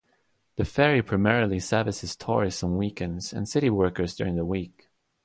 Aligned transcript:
The 0.55 0.65
ferry 0.65 1.03
primarily 1.03 1.59
services 1.59 2.15
tourists 2.15 2.63
on 2.63 2.75
weekends 2.75 3.31
and 3.33 3.47
city 3.47 3.69
workers 3.69 4.15
during 4.15 4.35
the 4.35 4.43
week. 4.43 4.89